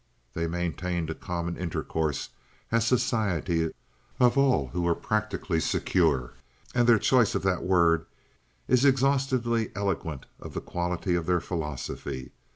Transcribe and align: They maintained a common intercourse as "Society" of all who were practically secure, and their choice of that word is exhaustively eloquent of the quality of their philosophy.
They 0.33 0.47
maintained 0.47 1.11
a 1.11 1.13
common 1.13 1.55
intercourse 1.57 2.29
as 2.71 2.87
"Society" 2.87 3.69
of 4.19 4.35
all 4.35 4.69
who 4.69 4.81
were 4.81 4.95
practically 4.95 5.59
secure, 5.59 6.33
and 6.73 6.87
their 6.87 6.97
choice 6.97 7.35
of 7.35 7.43
that 7.43 7.61
word 7.61 8.07
is 8.67 8.83
exhaustively 8.83 9.69
eloquent 9.75 10.25
of 10.39 10.55
the 10.55 10.59
quality 10.61 11.13
of 11.13 11.27
their 11.27 11.39
philosophy. 11.39 12.31